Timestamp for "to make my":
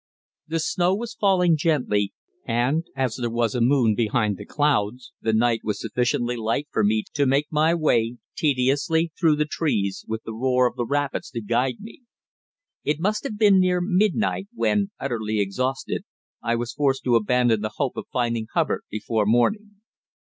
7.13-7.75